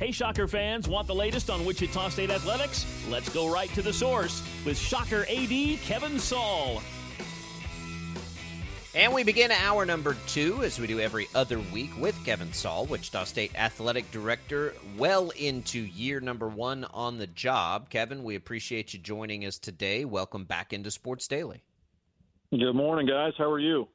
[0.00, 2.86] Hey, Shocker fans, want the latest on Wichita State athletics?
[3.10, 6.80] Let's go right to the source with Shocker AD Kevin Saal.
[8.94, 12.86] And we begin hour number two, as we do every other week, with Kevin Saal,
[12.86, 17.90] Wichita State Athletic Director, well into year number one on the job.
[17.90, 20.06] Kevin, we appreciate you joining us today.
[20.06, 21.62] Welcome back into Sports Daily.
[22.52, 23.34] Good morning, guys.
[23.36, 23.86] How are you?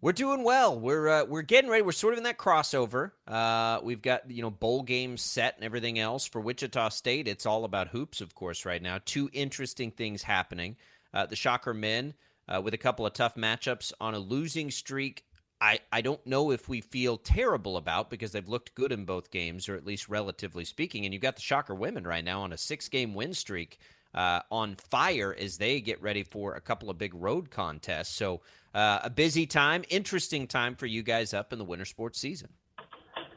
[0.00, 0.78] We're doing well.
[0.78, 1.82] We're uh, we're getting ready.
[1.82, 3.10] We're sort of in that crossover.
[3.26, 7.26] Uh, we've got you know bowl games set and everything else for Wichita State.
[7.26, 9.00] It's all about hoops, of course, right now.
[9.04, 10.76] Two interesting things happening.
[11.12, 12.14] Uh, the Shocker men
[12.48, 15.24] uh, with a couple of tough matchups on a losing streak.
[15.60, 19.32] I, I don't know if we feel terrible about because they've looked good in both
[19.32, 21.04] games, or at least relatively speaking.
[21.04, 23.80] And you've got the Shocker women right now on a six game win streak
[24.18, 28.12] uh, on fire as they get ready for a couple of big road contests.
[28.16, 28.40] So,
[28.74, 32.48] uh, a busy time, interesting time for you guys up in the winter sports season.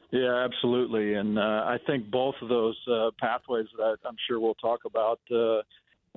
[0.10, 1.14] Yeah, absolutely.
[1.14, 5.20] And uh, I think both of those uh, pathways that I'm sure we'll talk about
[5.32, 5.60] uh,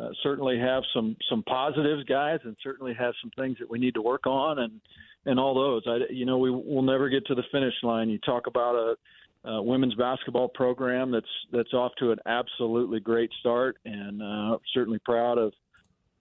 [0.01, 3.95] uh, certainly have some some positives, guys, and certainly have some things that we need
[3.95, 4.81] to work on, and
[5.27, 5.83] and all those.
[5.87, 8.09] I, you know, we will never get to the finish line.
[8.09, 8.97] You talk about a,
[9.45, 14.99] a women's basketball program that's that's off to an absolutely great start, and uh, certainly
[15.05, 15.53] proud of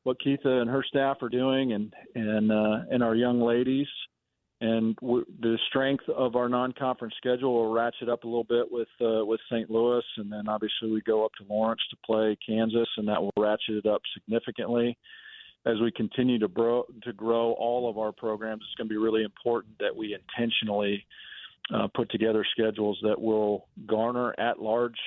[0.04, 3.88] what Keitha and her staff are doing, and and uh, and our young ladies
[4.64, 8.88] and w- the strength of our non-conference schedule will ratchet up a little bit with
[9.02, 9.70] uh, with St.
[9.70, 13.34] Louis, and then obviously we go up to Lawrence to play Kansas, and that will
[13.38, 14.98] ratchet it up significantly.
[15.66, 18.98] As we continue to, bro- to grow all of our programs, it's going to be
[18.98, 21.06] really important that we intentionally
[21.74, 24.98] uh, put together schedules that will garner at-large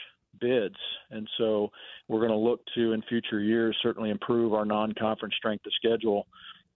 [0.40, 0.76] bids,
[1.10, 1.70] and so
[2.08, 6.26] we're going to look to in future years certainly improve our non-conference strength of schedule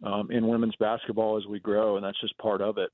[0.05, 2.91] um, in women's basketball as we grow, and that's just part of it.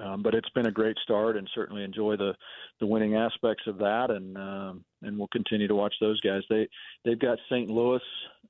[0.00, 2.34] Um, but it's been a great start, and certainly enjoy the
[2.78, 6.42] the winning aspects of that, and um, and we'll continue to watch those guys.
[6.48, 6.68] They
[7.04, 7.68] they've got St.
[7.68, 8.00] Louis.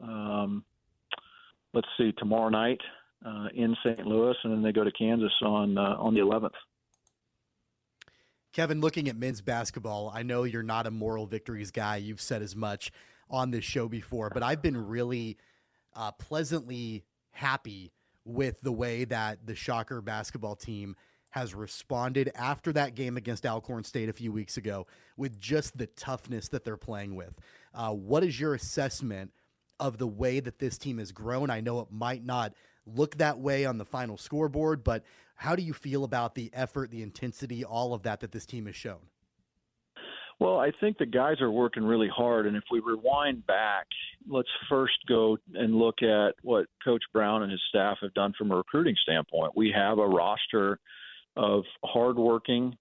[0.03, 0.65] Um,
[1.73, 2.81] let's see, tomorrow night
[3.25, 4.07] uh, in St.
[4.07, 6.51] Louis, and then they go to Kansas on uh, on the 11th.
[8.53, 11.97] Kevin, looking at men's basketball, I know you're not a moral victories guy.
[11.97, 12.91] You've said as much
[13.31, 15.37] on this show before, but I've been really
[15.95, 17.93] uh, pleasantly happy
[18.25, 20.97] with the way that the Shocker basketball team
[21.31, 24.87] has responded after that game against Alcorn State a few weeks ago
[25.17, 27.35] with just the toughness that they're playing with.
[27.73, 29.31] Uh, what is your assessment
[29.79, 31.49] of the way that this team has grown?
[31.49, 32.53] I know it might not
[32.95, 35.05] look that way on the final scoreboard, but
[35.37, 38.67] how do you feel about the effort, the intensity, all of that that this team
[38.67, 39.01] has shown?
[40.41, 42.47] Well, I think the guys are working really hard.
[42.47, 43.87] And if we rewind back,
[44.27, 48.51] let's first go and look at what Coach Brown and his staff have done from
[48.51, 49.53] a recruiting standpoint.
[49.55, 50.79] We have a roster
[51.37, 52.75] of hardworking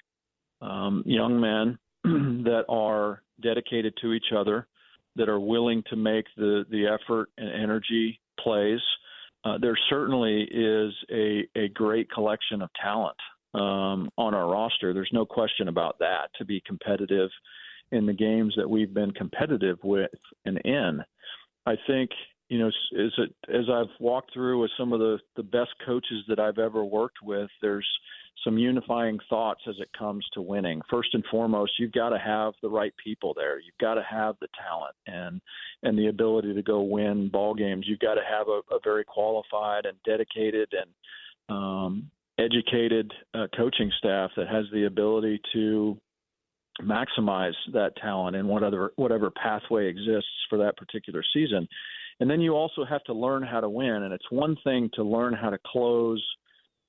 [0.62, 1.78] um, young men
[2.46, 4.68] that are dedicated to each other,
[5.18, 8.80] that are willing to make the, the effort and energy plays.
[9.44, 13.16] Uh, there certainly is a, a great collection of talent
[13.54, 14.94] um, on our roster.
[14.94, 17.30] There's no question about that to be competitive
[17.92, 20.12] in the games that we've been competitive with
[20.46, 21.02] and in.
[21.66, 22.10] I think
[22.50, 23.12] you know as
[23.48, 27.18] as I've walked through with some of the the best coaches that I've ever worked
[27.24, 27.50] with.
[27.62, 27.88] There's
[28.44, 30.82] some unifying thoughts as it comes to winning.
[30.90, 33.60] First and foremost, you've got to have the right people there.
[33.60, 35.42] You've got to have the talent and
[35.84, 37.86] and the ability to go win ball games.
[37.88, 40.90] You've got to have a, a very qualified and dedicated and
[41.50, 45.98] um, educated uh, coaching staff that has the ability to
[46.82, 51.68] maximize that talent in whatever whatever pathway exists for that particular season.
[52.20, 54.04] And then you also have to learn how to win.
[54.04, 56.24] And it's one thing to learn how to close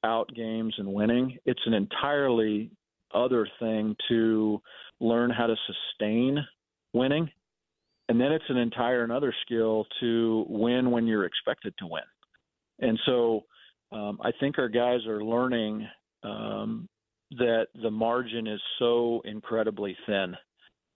[0.04, 1.38] out games and winning.
[1.44, 2.70] It's an entirely
[3.14, 4.60] other thing to
[5.00, 6.38] learn how to sustain
[6.92, 7.30] winning.
[8.08, 12.02] And then it's an entire another skill to win when you're expected to win.
[12.80, 13.44] And so
[13.92, 15.86] um, I think our guys are learning
[16.22, 16.88] um,
[17.32, 20.34] that the margin is so incredibly thin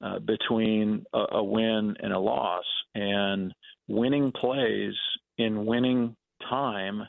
[0.03, 2.65] uh, between a, a win and a loss,
[2.95, 3.55] and
[3.89, 4.95] winning plays
[5.39, 6.17] in winning
[6.49, 7.03] time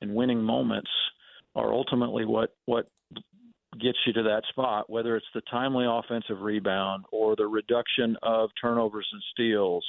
[0.00, 0.90] and winning moments
[1.54, 2.86] are ultimately what what
[3.80, 8.50] gets you to that spot, whether it's the timely offensive rebound or the reduction of
[8.60, 9.84] turnovers and steals,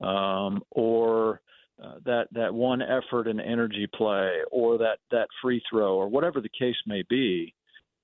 [0.00, 1.40] um, or
[1.82, 6.40] uh, that that one effort and energy play, or that that free throw, or whatever
[6.40, 7.54] the case may be,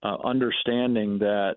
[0.02, 1.56] uh, understanding that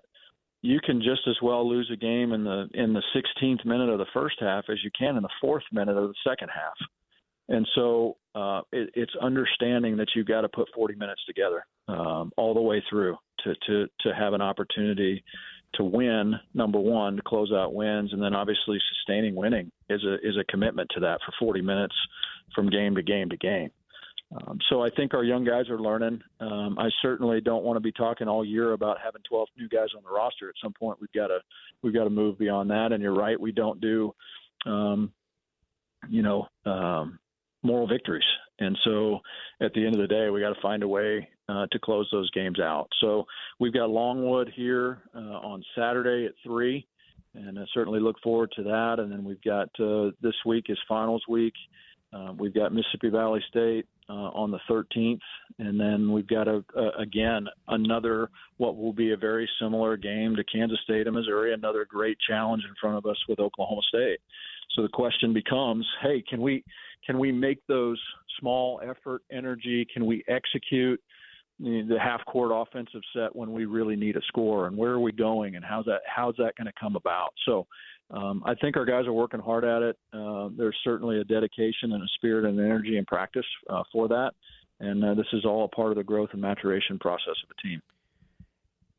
[0.62, 3.98] you can just as well lose a game in the in the 16th minute of
[3.98, 6.76] the first half as you can in the fourth minute of the second half.
[7.50, 12.32] And so uh, it, it's understanding that you've got to put 40 minutes together um,
[12.38, 15.24] all the way through to, to, to have an opportunity
[15.76, 20.16] to win number one to close out wins, and then obviously sustaining winning is a
[20.16, 21.96] is a commitment to that for 40 minutes
[22.54, 23.72] from game to game to game.
[24.34, 26.22] Um, so I think our young guys are learning.
[26.40, 29.90] Um, I certainly don't want to be talking all year about having 12 new guys
[29.96, 30.48] on the roster.
[30.48, 31.40] At some point, we've got to
[31.82, 32.92] we've got to move beyond that.
[32.94, 34.14] And you're right, we don't do,
[34.66, 35.12] um,
[36.10, 37.20] you know, um,
[37.64, 38.24] moral victories.
[38.60, 39.20] And so
[39.62, 42.08] at the end of the day, we got to find a way uh, to close
[42.12, 42.88] those games out.
[43.02, 43.26] So
[43.60, 46.88] we've got Longwood here uh, on Saturday at three,
[47.34, 48.96] and I certainly look forward to that.
[49.00, 51.54] And then we've got uh, this week is finals week.
[52.14, 55.22] Uh, we've got Mississippi Valley State uh, on the 13th,
[55.60, 60.36] and then we've got a, a, again another what will be a very similar game
[60.36, 61.54] to Kansas State and Missouri.
[61.54, 64.20] Another great challenge in front of us with Oklahoma State.
[64.76, 66.64] So the question becomes, hey, can we
[67.06, 68.00] can we make those
[68.40, 69.86] small effort energy?
[69.94, 71.00] Can we execute
[71.60, 74.68] the half court offensive set when we really need a score?
[74.68, 75.56] And where are we going?
[75.56, 77.34] And how's that how's that going to come about?
[77.46, 77.68] So
[78.12, 79.98] um, I think our guys are working hard at it.
[80.14, 84.32] Uh, there's certainly a dedication and a spirit and energy and practice uh, for that.
[84.80, 87.68] And uh, this is all a part of the growth and maturation process of a
[87.68, 87.82] team.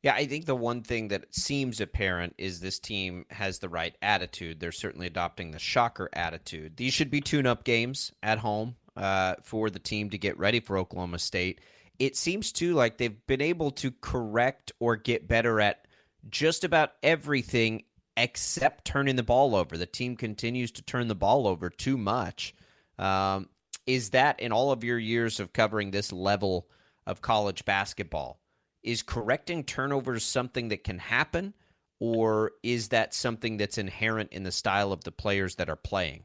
[0.03, 3.97] Yeah, I think the one thing that seems apparent is this team has the right
[4.03, 4.59] attitude.
[4.59, 6.77] They're certainly adopting the shocker attitude.
[6.77, 10.59] These should be tune up games at home uh, for the team to get ready
[10.59, 11.61] for Oklahoma State.
[12.01, 15.87] It seems too like they've been able to correct or get better at
[16.29, 17.85] just about everything
[18.17, 19.79] except turning the ball over.
[19.79, 22.55] The team continues to turn the ball over too much.
[22.99, 23.49] Um,
[23.87, 26.67] is that in all of your years of covering this level
[27.07, 28.42] of college basketball?
[28.83, 31.55] Is correcting turnovers something that can happen,
[32.01, 36.25] or is that something that's inherent in the style of the players that are playing?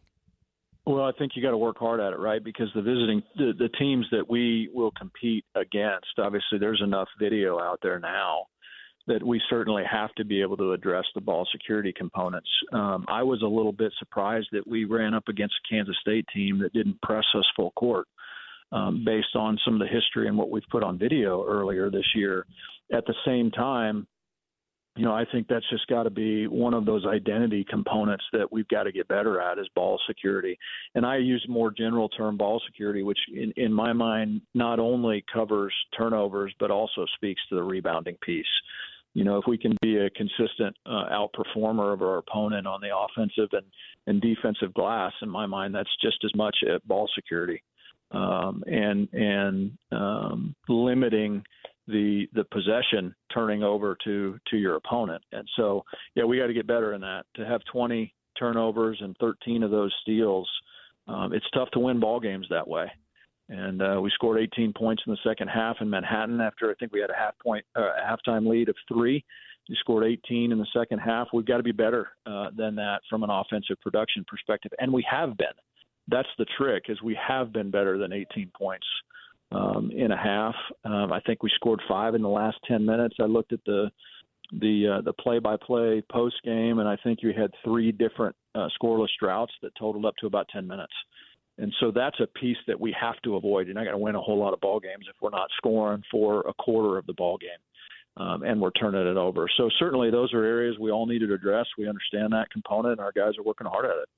[0.87, 2.43] Well, I think you got to work hard at it, right?
[2.43, 7.59] Because the visiting the, the teams that we will compete against, obviously, there's enough video
[7.59, 8.45] out there now
[9.05, 12.49] that we certainly have to be able to address the ball security components.
[12.73, 16.25] Um, I was a little bit surprised that we ran up against a Kansas State
[16.33, 18.07] team that didn't press us full court
[18.71, 22.05] um, based on some of the history and what we've put on video earlier this
[22.15, 22.45] year.
[22.91, 24.07] At the same time,
[24.95, 28.51] you know, I think that's just got to be one of those identity components that
[28.51, 30.57] we've got to get better at is ball security.
[30.95, 35.23] And I use more general term ball security, which in, in my mind not only
[35.31, 38.45] covers turnovers but also speaks to the rebounding piece
[39.17, 42.95] you know, if we can be a consistent uh, outperformer of our opponent on the
[42.95, 43.65] offensive and,
[44.05, 47.63] and defensive glass, in my mind, that's just as much at ball security
[48.11, 51.43] um, and and um, limiting
[51.87, 55.23] the the possession turning over to to your opponent.
[55.31, 55.83] And so,
[56.15, 57.23] yeah, we got to get better in that.
[57.35, 60.49] To have 20 turnovers and 13 of those steals,
[61.07, 62.91] um, it's tough to win ball games that way
[63.49, 66.91] and uh, we scored 18 points in the second half in Manhattan after I think
[66.91, 69.23] we had a half point uh, halftime lead of three.
[69.69, 71.27] We scored 18 in the second half.
[71.33, 75.05] We've got to be better uh, than that from an offensive production perspective, and we
[75.09, 75.47] have been.
[76.07, 78.85] That's the trick is we have been better than 18 points
[79.51, 80.55] um, in a half.
[80.85, 83.15] Um, I think we scored five in the last 10 minutes.
[83.19, 83.89] I looked at the
[84.53, 88.33] the uh, the play by play post game, and I think you had three different
[88.55, 90.93] uh, scoreless droughts that totaled up to about 10 minutes.
[91.57, 93.67] And so that's a piece that we have to avoid.
[93.67, 96.03] You're not going to win a whole lot of ball games if we're not scoring
[96.11, 97.49] for a quarter of the ball game.
[98.25, 99.47] Um, and we're turning it over.
[99.57, 101.67] So certainly those are areas we all need to address.
[101.77, 104.09] We understand that component, and our guys are working hard at it.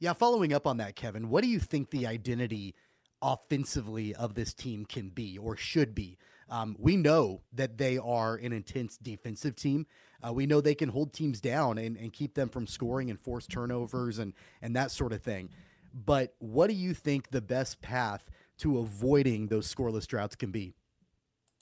[0.00, 2.74] Yeah, following up on that, Kevin, what do you think the identity
[3.22, 6.18] offensively of this team can be or should be?
[6.50, 9.86] Um, we know that they are an intense defensive team.
[10.22, 13.18] Uh, we know they can hold teams down and, and keep them from scoring and
[13.18, 15.48] force turnovers and, and that sort of thing.
[15.94, 20.74] But what do you think the best path to avoiding those scoreless droughts can be?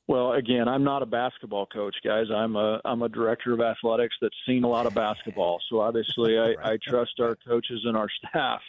[0.09, 2.27] Well, again, I'm not a basketball coach, guys.
[2.35, 5.61] I'm a I'm a director of athletics that's seen a lot of basketball.
[5.71, 8.61] So obviously, I, I trust our coaches and our staff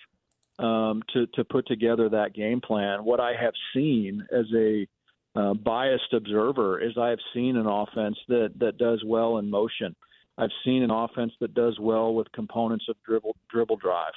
[0.59, 3.03] um, to to put together that game plan.
[3.03, 4.87] What I have seen as a
[5.35, 9.95] uh, biased observer is I have seen an offense that that does well in motion.
[10.37, 14.13] I've seen an offense that does well with components of dribble dribble drive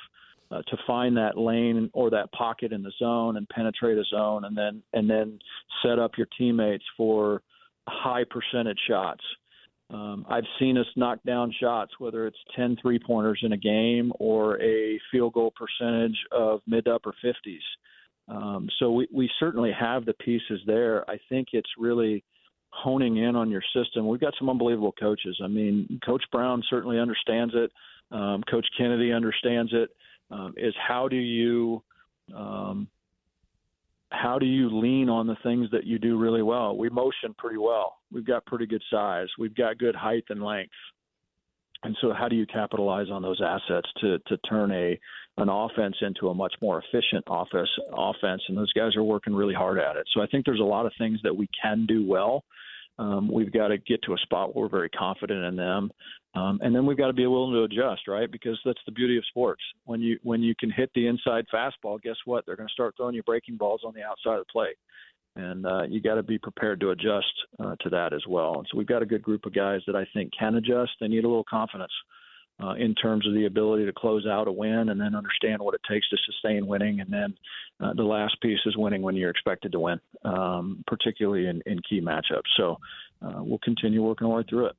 [0.50, 4.44] uh, to find that lane or that pocket in the zone and penetrate a zone
[4.44, 5.38] and then and then
[5.82, 7.42] set up your teammates for
[7.88, 9.22] high percentage shots.
[9.90, 14.12] Um, I've seen us knock down shots, whether it's 10 three pointers in a game
[14.18, 17.58] or a field goal percentage of mid to upper 50s.
[18.28, 21.08] Um, so we, we certainly have the pieces there.
[21.08, 22.24] I think it's really
[22.70, 24.08] honing in on your system.
[24.08, 25.40] We've got some unbelievable coaches.
[25.42, 27.70] I mean, Coach Brown certainly understands it.
[28.10, 29.90] Um, Coach Kennedy understands it
[30.30, 31.82] um, is how do you
[32.34, 32.88] um,
[34.10, 36.76] how do you lean on the things that you do really well?
[36.76, 37.98] We motion pretty well.
[38.12, 39.28] We've got pretty good size.
[39.38, 40.72] We've got good height and length.
[41.82, 44.98] And so, how do you capitalize on those assets to to turn a
[45.38, 48.42] an offense into a much more efficient office offense?
[48.48, 50.08] And those guys are working really hard at it.
[50.14, 52.44] So, I think there's a lot of things that we can do well.
[52.98, 55.90] Um, we've got to get to a spot where we're very confident in them,
[56.34, 58.30] um, and then we've got to be willing to adjust, right?
[58.30, 59.62] Because that's the beauty of sports.
[59.84, 62.46] When you when you can hit the inside fastball, guess what?
[62.46, 64.76] They're going to start throwing you breaking balls on the outside of the plate,
[65.36, 68.54] and uh, you got to be prepared to adjust uh, to that as well.
[68.58, 70.92] And so we've got a good group of guys that I think can adjust.
[71.00, 72.06] They need a little confidence uh,
[72.78, 75.80] in terms of the ability to close out a win and then understand what it
[75.88, 77.00] takes to sustain winning.
[77.00, 77.34] And then
[77.80, 81.80] uh, the last piece is winning when you're expected to win, um, particularly in, in
[81.88, 82.48] key matchups.
[82.56, 82.78] So
[83.22, 84.76] uh, we'll continue working our way through it.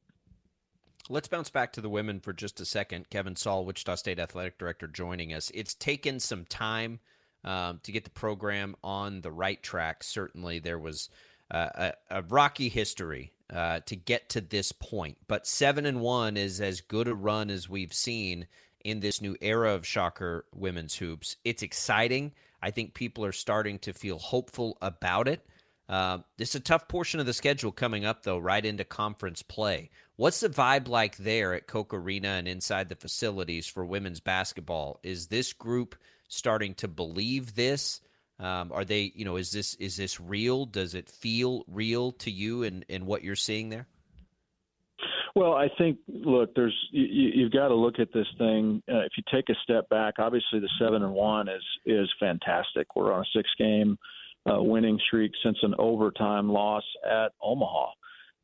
[1.10, 3.10] Let's bounce back to the women for just a second.
[3.10, 5.51] Kevin Saal, Wichita State Athletic Director, joining us.
[5.53, 7.00] It's taken some time
[7.46, 10.03] um, to get the program on the right track.
[10.03, 11.10] Certainly, there was
[11.51, 11.69] uh,
[12.09, 15.17] a, a, rocky history uh, to get to this point.
[15.27, 18.47] But seven and one is as good a run as we've seen
[18.83, 21.37] in this new era of Shocker women's hoops.
[21.43, 22.33] It's exciting.
[22.61, 25.45] I think people are starting to feel hopeful about it.
[25.89, 29.41] Uh, this is a tough portion of the schedule coming up, though, right into conference
[29.41, 29.89] play.
[30.17, 34.99] What's the vibe like there at Koch Arena and inside the facilities for women's basketball?
[35.03, 35.95] Is this group
[36.27, 38.01] starting to believe this?
[38.39, 40.65] Um, are they, you know, is this is this real?
[40.65, 43.88] Does it feel real to you and and what you're seeing there?
[45.36, 48.82] Well, I think look, there's you, you've got to look at this thing.
[48.91, 52.96] Uh, if you take a step back, obviously the seven and one is is fantastic.
[52.96, 53.98] We're on a six game
[54.50, 57.89] uh, winning streak since an overtime loss at Omaha,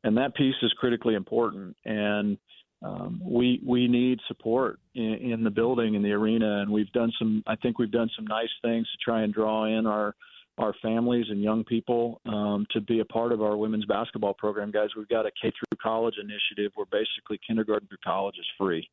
[0.04, 1.76] and that piece is critically important.
[1.84, 2.36] And
[2.84, 7.10] um, we we need support in, in the building in the arena, and we've done
[7.18, 7.42] some.
[7.46, 10.14] I think we've done some nice things to try and draw in our
[10.58, 14.70] our families and young people um, to be a part of our women's basketball program.
[14.70, 18.88] Guys, we've got a K through college initiative where basically kindergarten through college is free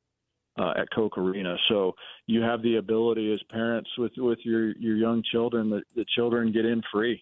[0.57, 1.57] uh, at Koch Arena.
[1.67, 1.93] So
[2.27, 6.53] you have the ability as parents with with your your young children that the children
[6.53, 7.21] get in free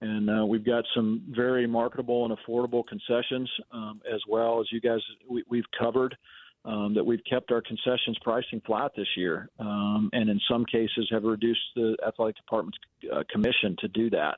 [0.00, 4.80] and uh, we've got some very marketable and affordable concessions um, as well as you
[4.80, 6.16] guys we, we've covered
[6.64, 11.08] um, that we've kept our concessions pricing flat this year um, and in some cases
[11.10, 12.78] have reduced the athletic department's
[13.12, 14.36] uh, commission to do that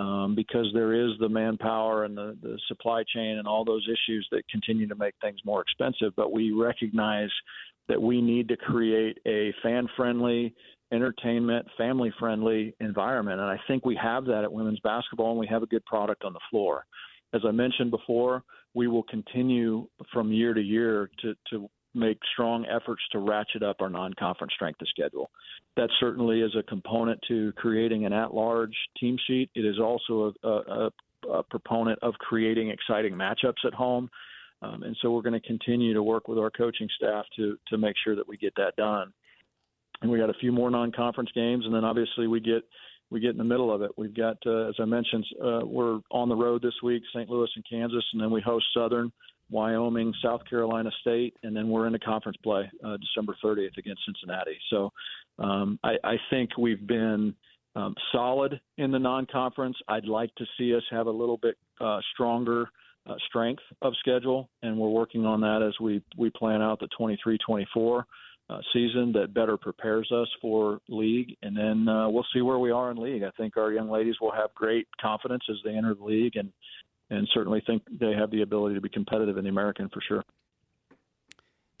[0.00, 4.26] um, because there is the manpower and the, the supply chain and all those issues
[4.32, 6.14] that continue to make things more expensive.
[6.16, 7.28] But we recognize
[7.88, 10.54] that we need to create a fan friendly
[10.92, 13.40] entertainment, family friendly environment.
[13.40, 16.24] And I think we have that at women's basketball, and we have a good product
[16.24, 16.84] on the floor.
[17.32, 18.42] As I mentioned before,
[18.74, 23.76] we will continue from year to year to, to make strong efforts to ratchet up
[23.80, 25.30] our non conference strength of schedule.
[25.76, 29.50] That certainly is a component to creating an at large team sheet.
[29.54, 30.90] It is also a, a,
[31.30, 34.08] a proponent of creating exciting matchups at home.
[34.62, 37.78] Um, and so we're going to continue to work with our coaching staff to to
[37.78, 39.12] make sure that we get that done
[40.02, 42.62] and we got a few more non-conference games, and then obviously we get
[43.10, 43.90] we get in the middle of it.
[43.96, 47.28] We've got, uh, as I mentioned, uh, we're on the road this week, St.
[47.28, 49.10] Louis and Kansas, and then we host Southern,
[49.50, 54.56] Wyoming, South Carolina State, and then we're into conference play uh, December 30th against Cincinnati.
[54.70, 54.92] So
[55.40, 57.34] um, I, I think we've been
[57.74, 59.76] um, solid in the non-conference.
[59.88, 62.68] I'd like to see us have a little bit uh, stronger
[63.06, 66.88] uh, strength of schedule, and we're working on that as we we plan out the
[66.98, 68.04] 23-24
[68.50, 72.70] uh, season that better prepares us for league, and then uh, we'll see where we
[72.70, 73.22] are in league.
[73.22, 76.52] I think our young ladies will have great confidence as they enter the league, and
[77.10, 80.24] and certainly think they have the ability to be competitive in the American for sure.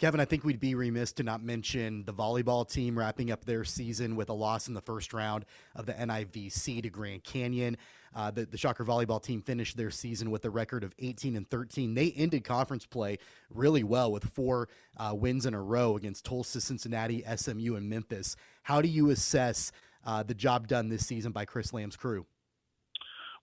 [0.00, 3.64] Kevin, I think we'd be remiss to not mention the volleyball team wrapping up their
[3.64, 5.44] season with a loss in the first round
[5.76, 7.76] of the NIVC to Grand Canyon.
[8.16, 11.46] Uh, the, the Shocker volleyball team finished their season with a record of 18 and
[11.46, 11.92] 13.
[11.92, 13.18] They ended conference play
[13.50, 18.36] really well with four uh, wins in a row against Tulsa, Cincinnati, SMU, and Memphis.
[18.62, 19.70] How do you assess
[20.06, 22.24] uh, the job done this season by Chris Lamb's crew?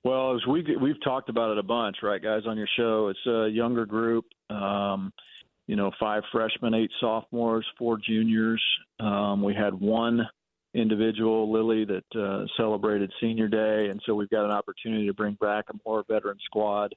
[0.04, 3.10] Well, as we we've talked about it a bunch, right, guys, on your show.
[3.10, 4.26] It's a younger group.
[4.50, 5.14] Um,
[5.67, 8.63] you know, five freshmen, eight sophomores, four juniors.
[9.00, 10.27] Um, we had one
[10.74, 15.36] individual, Lily, that uh, celebrated senior day, and so we've got an opportunity to bring
[15.36, 16.93] back a more veteran squad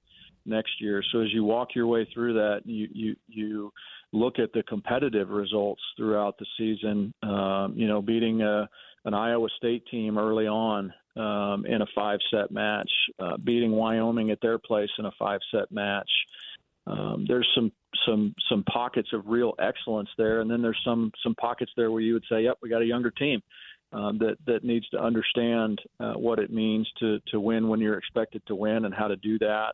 [0.46, 1.02] next year.
[1.12, 3.72] So as you walk your way through that, you you you
[4.12, 7.12] look at the competitive results throughout the season.
[7.22, 8.68] Um, you know, beating a
[9.04, 14.30] an Iowa State team early on um, in a five set match, uh, beating Wyoming
[14.30, 16.10] at their place in a five set match.
[16.90, 17.73] Um, there's some
[18.06, 22.00] some some pockets of real excellence there, and then there's some some pockets there where
[22.00, 23.40] you would say, "Yep, we got a younger team."
[23.92, 27.99] um, that that needs to understand uh, what it means to to win when you're
[27.99, 29.73] expected to win and how to do that.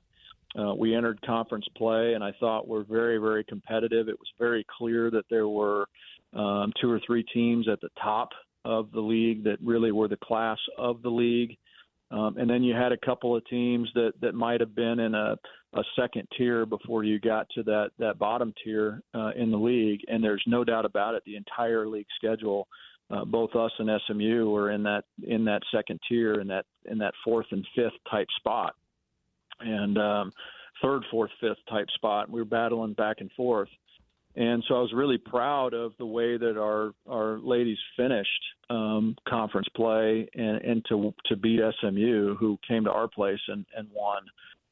[0.58, 4.08] Uh, we entered conference play, and I thought we're very very competitive.
[4.08, 5.86] It was very clear that there were
[6.32, 8.30] um, two or three teams at the top
[8.64, 11.56] of the league that really were the class of the league.
[12.10, 15.14] Um, and then you had a couple of teams that, that might have been in
[15.14, 15.36] a,
[15.78, 20.00] a second tier before you got to that, that bottom tier uh, in the league.
[20.08, 22.68] And there's no doubt about it, the entire league schedule,
[23.10, 26.98] uh, both us and SMU were in that in that second tier, in that in
[26.98, 28.74] that fourth and fifth type spot,
[29.60, 30.32] and um,
[30.82, 32.28] third, fourth, fifth type spot.
[32.28, 33.68] We were battling back and forth.
[34.34, 38.28] And so I was really proud of the way that our our ladies finished
[38.70, 43.64] um, conference play and, and to to beat SMU, who came to our place and,
[43.76, 44.22] and won.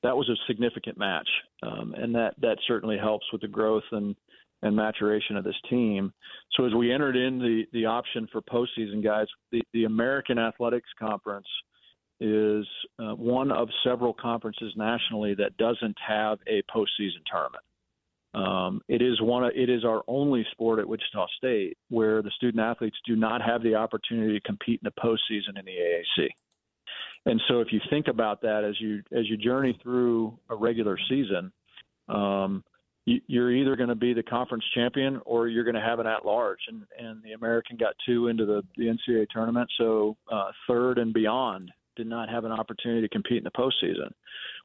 [0.05, 1.29] That was a significant match,
[1.63, 4.15] um, and that that certainly helps with the growth and
[4.63, 6.13] and maturation of this team.
[6.57, 10.91] So as we entered in the the option for postseason, guys, the the American Athletics
[10.99, 11.47] Conference
[12.21, 12.67] is
[12.99, 17.65] uh, one of several conferences nationally that doesn't have a postseason tournament.
[18.35, 19.45] Um, it is one.
[19.45, 23.41] Of, it is our only sport at Wichita State where the student athletes do not
[23.41, 26.29] have the opportunity to compete in the postseason in the AAC.
[27.27, 30.99] And so, if you think about that as you as you journey through a regular
[31.09, 31.53] season,
[32.09, 32.63] um,
[33.07, 36.07] you, you're either going to be the conference champion or you're going to have an
[36.07, 36.61] at large.
[36.69, 41.13] And and the American got two into the, the NCAA tournament, so uh, third and
[41.15, 44.11] beyond did not have an opportunity to compete in the postseason.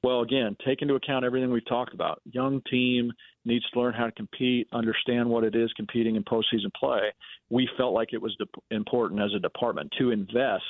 [0.04, 2.22] Well, again, take into account everything we've talked about.
[2.26, 3.12] Young team
[3.46, 7.14] needs to learn how to compete, understand what it is competing in postseason play.
[7.50, 10.64] We felt like it was de- important as a department to invest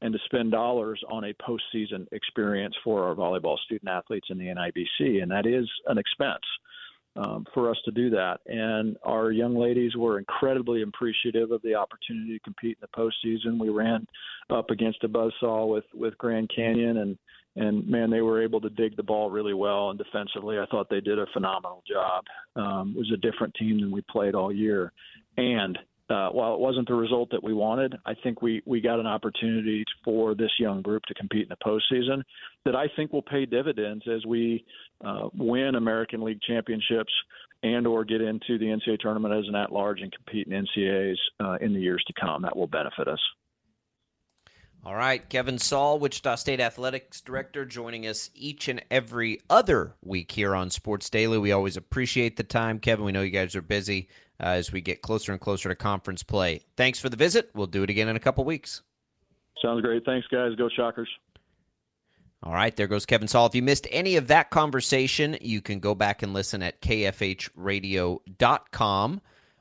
[0.00, 4.46] and to spend dollars on a postseason experience for our volleyball student athletes in the
[4.46, 6.44] NIVC, and that is an expense
[7.16, 8.38] um, for us to do that.
[8.46, 13.58] And our young ladies were incredibly appreciative of the opportunity to compete in the postseason.
[13.58, 14.06] We ran
[14.50, 17.18] up against a buzzsaw with with Grand Canyon, and
[17.56, 19.90] and man, they were able to dig the ball really well.
[19.90, 22.24] And defensively, I thought they did a phenomenal job.
[22.54, 24.92] Um, it was a different team than we played all year,
[25.36, 25.76] and
[26.10, 29.06] uh, while it wasn't the result that we wanted, I think we, we got an
[29.06, 32.22] opportunity for this young group to compete in the postseason
[32.64, 34.64] that I think will pay dividends as we
[35.04, 37.12] uh, win American League championships
[37.62, 41.56] and or get into the NCAA tournament as an at-large and compete in NCAAs uh,
[41.60, 42.42] in the years to come.
[42.42, 43.20] That will benefit us.
[44.84, 50.30] All right, Kevin Saal, Wichita State Athletics Director, joining us each and every other week
[50.30, 51.36] here on Sports Daily.
[51.36, 53.04] We always appreciate the time, Kevin.
[53.04, 54.08] We know you guys are busy
[54.40, 56.62] uh, as we get closer and closer to conference play.
[56.76, 57.50] Thanks for the visit.
[57.54, 58.82] We'll do it again in a couple weeks.
[59.60, 60.04] Sounds great.
[60.04, 60.54] Thanks, guys.
[60.54, 61.08] Go Shockers.
[62.42, 63.46] All right, there goes Kevin Saal.
[63.46, 68.20] If you missed any of that conversation, you can go back and listen at kfhradio.com.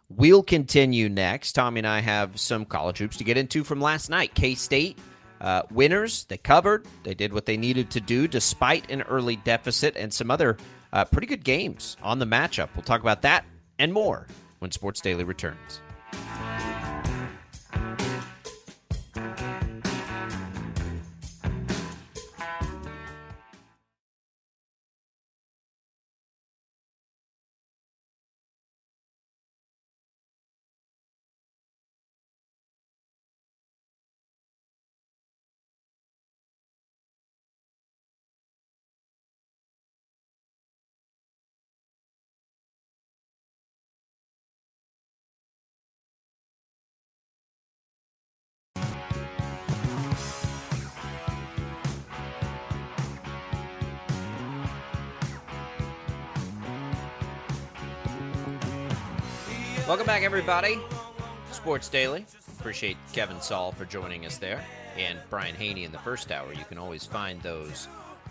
[0.09, 1.53] We'll continue next.
[1.53, 4.35] Tommy and I have some college hoops to get into from last night.
[4.35, 4.99] K State
[5.41, 9.97] uh, winners, they covered, they did what they needed to do despite an early deficit
[9.97, 10.57] and some other
[10.93, 12.69] uh, pretty good games on the matchup.
[12.75, 13.43] We'll talk about that
[13.79, 14.27] and more
[14.59, 15.81] when Sports Daily returns.
[59.87, 60.79] Welcome back, everybody.
[61.53, 62.25] Sports Daily.
[62.59, 64.61] Appreciate Kevin Saal for joining us there,
[64.97, 66.51] and Brian Haney in the first hour.
[66.51, 67.87] You can always find those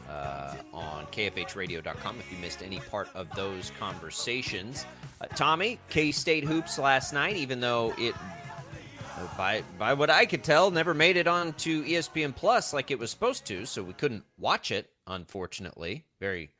[0.06, 4.84] uh, on kfhradio.com if you missed any part of those conversations.
[5.18, 8.14] Uh, Tommy, K State hoops last night, even though it,
[9.38, 12.98] by by what I could tell, never made it on to ESPN Plus like it
[12.98, 14.90] was supposed to, so we couldn't watch it.
[15.06, 16.50] Unfortunately, very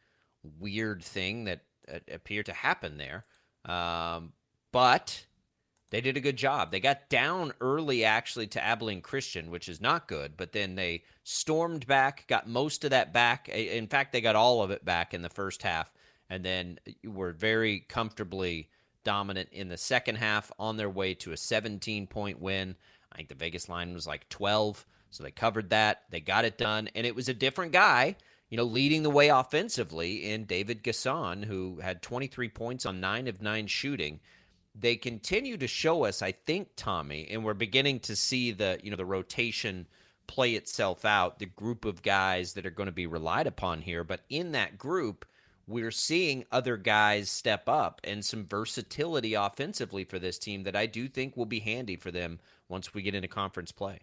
[0.58, 3.26] weird thing that uh, appeared to happen there.
[3.66, 4.32] Um,
[4.76, 5.24] but
[5.88, 6.70] they did a good job.
[6.70, 11.04] They got down early, actually, to Abilene Christian, which is not good, but then they
[11.24, 13.48] stormed back, got most of that back.
[13.48, 15.90] In fact, they got all of it back in the first half,
[16.28, 18.68] and then were very comfortably
[19.02, 22.76] dominant in the second half on their way to a 17 point win.
[23.10, 26.02] I think the Vegas line was like 12, so they covered that.
[26.10, 28.16] They got it done, and it was a different guy
[28.48, 33.26] you know, leading the way offensively in David N'Guessan, who had 23 points on nine
[33.26, 34.20] of nine shooting
[34.78, 38.90] they continue to show us, I think, Tommy, and we're beginning to see the you
[38.90, 39.86] know the rotation
[40.26, 44.04] play itself out, the group of guys that are going to be relied upon here.
[44.04, 45.24] But in that group,
[45.66, 50.86] we're seeing other guys step up and some versatility offensively for this team that I
[50.86, 54.00] do think will be handy for them once we get into conference play.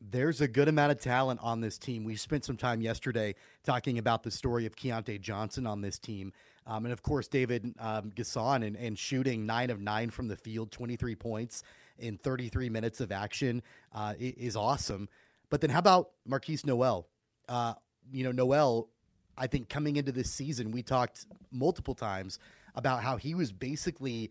[0.00, 2.04] There's a good amount of talent on this team.
[2.04, 6.32] We spent some time yesterday talking about the story of Keyontae Johnson on this team.
[6.66, 10.36] Um, and of course, David um, N'Guessan and, and shooting nine of nine from the
[10.36, 11.62] field, 23 points
[11.98, 13.62] in 33 minutes of action
[13.94, 15.08] uh, is awesome.
[15.50, 17.06] But then how about Markquis Nowell?
[17.48, 17.74] Uh,
[18.12, 18.88] you know, Nowell,
[19.36, 22.38] I think coming into this season, we talked multiple times
[22.74, 24.30] about how he was basically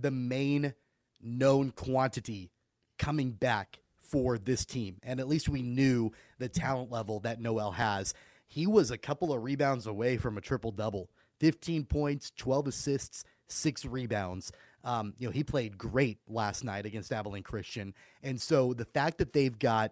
[0.00, 0.74] the main
[1.20, 2.50] known quantity
[2.98, 4.98] coming back for this team.
[5.02, 8.14] And at least we knew the talent level that Nowell has.
[8.46, 11.08] He was a couple of rebounds away from a triple double
[11.42, 14.52] 15 points, 12 assists, six rebounds.
[14.84, 17.94] Um, you know, he played great last night against Abilene Christian.
[18.22, 19.90] And so the fact that they've got,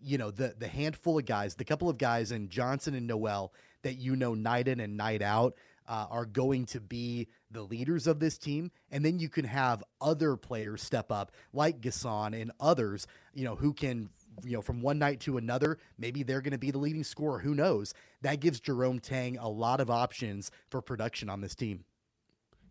[0.00, 3.52] you know, the the handful of guys, the couple of guys in Johnson and Nowell
[3.82, 5.54] that you know night in and night out
[5.88, 8.70] uh, are going to be the leaders of this team.
[8.92, 13.56] And then you can have other players step up like N'Guessan and others, you know,
[13.56, 14.08] who can
[14.44, 17.38] you know, from one night to another, maybe they're going to be the leading scorer.
[17.38, 17.94] Who knows?
[18.22, 21.84] That gives Jerome Tang a lot of options for production on this team.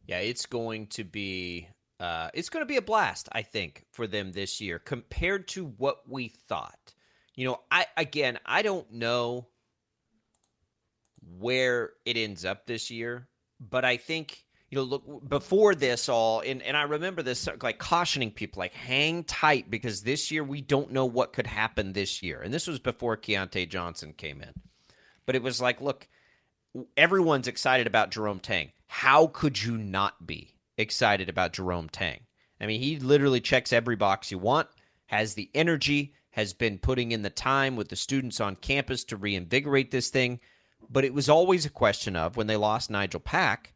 [0.08, 1.68] Yeah, it's going to be
[2.00, 5.66] uh, it's going to be a blast, I think, for them this year compared to
[5.66, 6.94] what we thought.
[7.36, 9.48] You know, I again, I don't know
[11.38, 13.28] where it ends up this year,
[13.60, 17.56] but I think you know, look before this all, and, and I remember this uh,
[17.62, 21.94] like cautioning people, like hang tight because this year we don't know what could happen
[21.94, 22.42] this year.
[22.42, 24.54] And this was before Keyontae Johnson came in.
[25.26, 26.08] But it was like, look,
[26.96, 28.72] everyone's excited about Jerome Tang.
[28.88, 32.22] How could you not be excited about Jerome Tang?
[32.62, 34.68] I mean, he literally checks every box you want,
[35.08, 39.18] has the energy, has been putting in the time with the students on campus to
[39.18, 40.40] reinvigorate this thing.
[40.90, 43.74] But it was always a question of when they lost Nigel Pack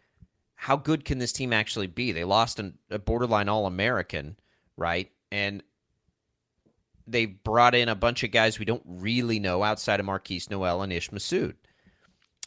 [0.64, 2.14] how good can this team actually be?
[2.14, 4.38] They lost an, a borderline All American,
[4.78, 5.12] right?
[5.30, 5.62] And
[7.06, 10.82] they brought in a bunch of guys we don't really know outside of Markquis Nowell
[10.82, 11.56] and Ish Massoud.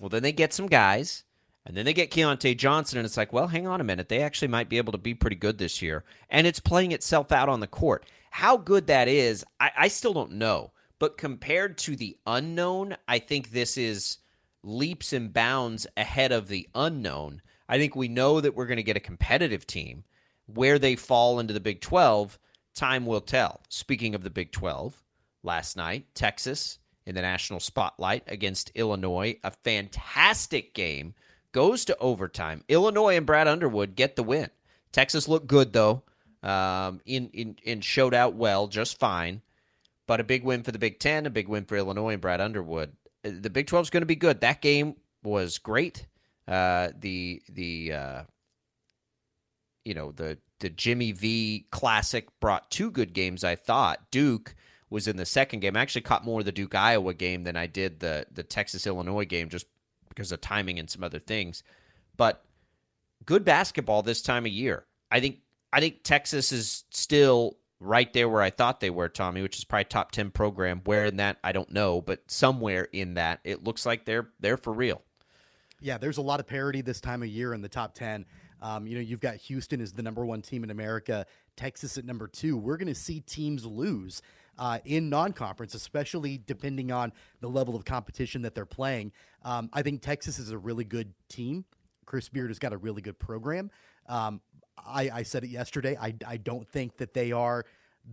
[0.00, 1.24] Well, then they get some guys,
[1.66, 4.09] and then they get Keyontae Johnson, and it's like, well, hang on a minute.
[4.09, 6.02] They actually might be able to be pretty good this year.
[6.31, 8.07] And it's playing itself out on the court.
[8.31, 10.72] How good that is, I, I still don't know.
[10.98, 14.16] But compared to the unknown, I think this is
[14.62, 18.83] leaps and bounds ahead of the unknown I think we know that we're going to
[18.83, 20.05] get a competitive team.
[20.46, 22.38] Where they fall into the Big 12,
[22.74, 23.62] time will tell.
[23.68, 25.02] Speaking of the Big 12,
[25.42, 31.14] last night, Texas in the national spotlight against Illinois, a fantastic game,
[31.52, 32.62] goes to overtime.
[32.68, 34.50] Illinois and Brad Underwood get the win.
[34.92, 36.02] Texas looked good though,
[36.42, 39.40] um, in, in in showed out well, just fine.
[40.07, 42.40] But a big win for the Big Ten, a big win for Illinois and Brad
[42.40, 42.92] Underwood.
[43.24, 44.40] Uh, the Big 12 is going to be good.
[44.40, 46.07] That game was great.
[46.48, 48.22] Uh, the the uh,
[49.85, 53.44] you know the the Jimmy V Classic brought two good games.
[53.44, 54.54] I thought Duke
[54.90, 55.76] was in the second game.
[55.76, 58.87] I actually caught more of the Duke Iowa game than I did the the Texas
[58.87, 59.66] Illinois game, just
[60.09, 61.62] because of timing and some other things.
[62.16, 62.44] But
[63.24, 64.87] good basketball this time of year.
[65.11, 65.40] I think
[65.72, 69.64] I think Texas is still right there where I thought they were, Tommy, which is
[69.64, 70.80] probably top ten program.
[70.85, 74.56] Where in that I don't know, but somewhere in that it looks like they're they're
[74.56, 75.02] for real.
[75.81, 78.25] Yeah, there's a lot of parity this time of year in the top 10.
[78.62, 82.05] Um, you know, you've got Houston as the number one team in America, Texas at
[82.05, 82.57] number two.
[82.57, 84.23] We're going to see teams lose
[84.59, 89.12] uh, in non conference, especially depending on the level of competition that they're playing.
[89.45, 91.65] Um, I think Texas is a really good team.
[92.07, 93.71] Chris Beard has got a really good program.
[94.09, 94.41] Um,
[94.79, 95.97] I, I, said it yesterday.
[96.01, 97.65] I, I don't think that they are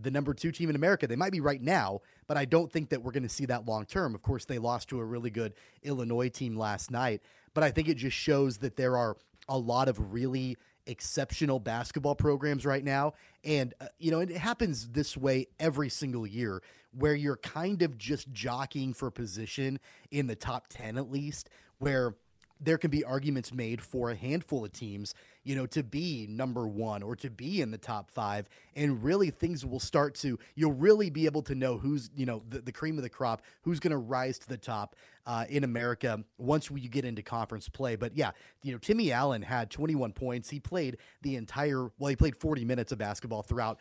[0.02, 1.06] the number two team in America.
[1.06, 3.66] They might be right now, but I don't think that we're going to see that
[3.66, 4.14] long term.
[4.14, 7.22] Of course, they lost to a really good Illinois team last night
[7.54, 9.16] but I think it just shows that there are
[9.48, 13.14] a lot of really exceptional basketball programs right now.
[13.44, 16.62] And, uh, you know, it happens this way every single year
[16.92, 22.14] where you're kind of just jockeying for position in the top 10 at least, where
[22.60, 25.14] there can be arguments made for a handful of teams
[25.44, 28.48] you know, to be number one or to be in the top five.
[28.74, 32.42] And really, things will start to, you'll really be able to know who's, you know,
[32.48, 35.64] the, the cream of the crop, who's going to rise to the top uh, in
[35.64, 37.96] America once we get into conference play.
[37.96, 40.50] But yeah, you know, Timmy Allen had 21 points.
[40.50, 43.78] He played the entire, well, he played 40 minutes of basketball throughout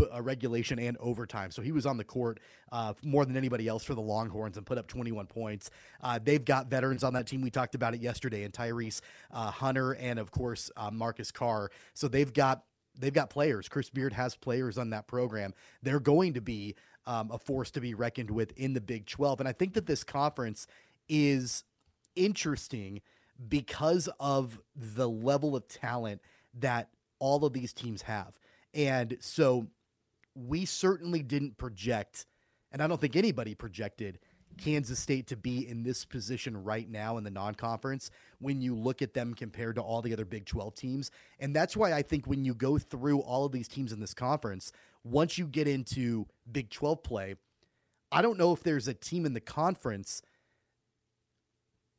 [0.00, 1.50] uh, regulation and overtime.
[1.50, 2.40] So he was on the court
[2.72, 5.70] uh, more than anybody else for the Longhorns and put up 21 points.
[6.02, 7.42] Uh, they've got veterans on that team.
[7.42, 11.70] We talked about it yesterday, and Tyrese uh, Hunter, and of course, uh, Marcus Carr.
[11.94, 12.64] So they've got
[12.98, 13.68] they've got players.
[13.68, 15.54] Chris Beard has players on that program.
[15.82, 16.74] They're going to be
[17.06, 19.40] um, a force to be reckoned with in the Big 12.
[19.40, 20.66] And I think that this conference
[21.08, 21.64] is
[22.16, 23.00] interesting
[23.48, 26.20] because of the level of talent
[26.54, 28.38] that all of these teams have.
[28.74, 29.68] And so
[30.34, 32.26] we certainly didn't project,
[32.72, 34.18] and I don't think anybody projected
[34.58, 38.74] Kansas State to be in this position right now in the non conference when you
[38.74, 41.10] look at them compared to all the other Big 12 teams.
[41.40, 44.14] And that's why I think when you go through all of these teams in this
[44.14, 44.72] conference,
[45.04, 47.34] once you get into Big 12 play,
[48.10, 50.22] I don't know if there's a team in the conference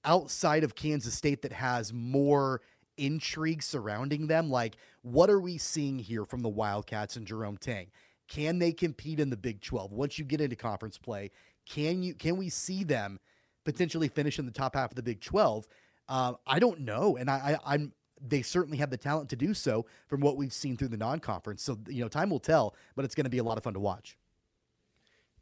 [0.05, 2.61] outside of Kansas State that has more
[2.97, 4.49] intrigue surrounding them.
[4.49, 7.87] Like, what are we seeing here from the Wildcats and Jerome Tang?
[8.27, 9.91] Can they compete in the Big 12?
[9.91, 11.31] Once you get into conference play,
[11.69, 13.19] can you can we see them
[13.63, 15.67] potentially finish in the top half of the Big 12?
[16.07, 19.53] Uh, I don't know, and I, I I'm they certainly have the talent to do
[19.53, 21.63] so from what we've seen through the non-conference.
[21.63, 23.73] So you know, time will tell, but it's going to be a lot of fun
[23.73, 24.17] to watch.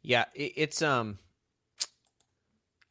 [0.02, 1.18] Yeah, it, it's um,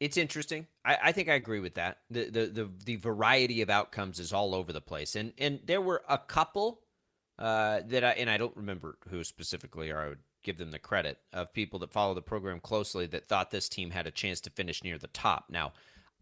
[0.00, 0.66] it's interesting.
[0.84, 1.98] I, I think I agree with that.
[2.10, 5.80] The, the the the variety of outcomes is all over the place, and and there
[5.80, 6.80] were a couple
[7.38, 10.18] uh, that I and I don't remember who specifically, or I would
[10.48, 13.90] give them the credit of people that follow the program closely that thought this team
[13.90, 15.44] had a chance to finish near the top.
[15.50, 15.74] Now,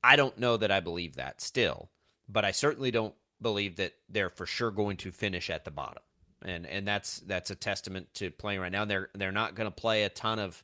[0.02, 1.90] I don't know that I believe that still,
[2.28, 6.02] but I certainly don't believe that they're for sure going to finish at the bottom.
[6.42, 8.84] And and that's that's a testament to playing right now.
[8.84, 10.62] They're they're not going to play a ton of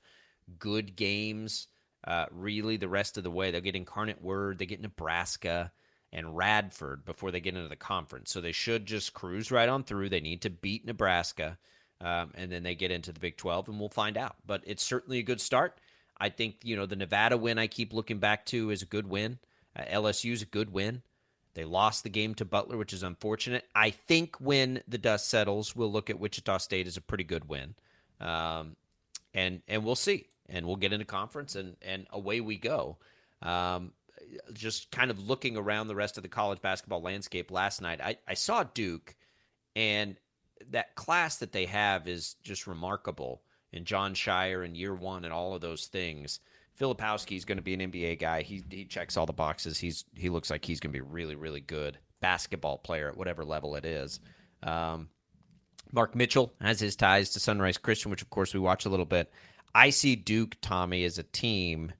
[0.59, 1.69] good games
[2.05, 3.51] uh, really the rest of the way.
[3.51, 5.71] They'll get Incarnate Word, they get Nebraska
[6.13, 8.33] and Radford before they get into the conference.
[8.33, 10.09] So they should just cruise right on through.
[10.11, 11.59] They need to beat Nebraska,
[12.03, 14.37] um, and then they get into the Big 12, and we'll find out.
[14.47, 15.79] But it's certainly a good start.
[16.19, 19.09] I think, you know, the Nevada win I keep looking back to is a good
[19.09, 19.39] win.
[19.77, 21.03] Uh, LSU is a good win.
[21.55, 23.65] They lost the game to Butler, which is unfortunate.
[23.75, 27.49] I think when the dust settles, we'll look at Wichita State as a pretty good
[27.49, 27.75] win.
[28.21, 28.77] Um,
[29.35, 32.99] and and we'll see and we'll get into conference and and away we go.
[33.41, 33.93] Um,
[34.53, 38.17] just kind of looking around the rest of the college basketball landscape last night, I,
[38.27, 39.15] I saw Duke,
[39.75, 40.17] and
[40.71, 43.43] that class that they have is just remarkable.
[43.73, 46.41] And Jon Scheyer and year one and all of those things.
[46.79, 48.43] Filipowski is going to be an NBA guy.
[48.43, 49.79] He he checks all the boxes.
[49.79, 53.45] He's he looks like he's going to be really really good basketball player at whatever
[53.45, 54.21] level it is.
[54.63, 55.09] Um,
[55.93, 59.07] Mark Mitchell has his ties to Sunrise Christian, which of course we watch a little
[59.07, 59.31] bit.
[59.75, 61.93] I see Duke, Tommy, as a team